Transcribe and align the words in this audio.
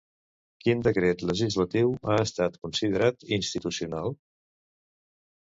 Quin 0.61 0.79
decret 0.87 1.25
legislatiu 1.31 1.91
ha 2.13 2.15
estat 2.23 2.57
considerat 2.65 3.27
institucional? 3.39 4.19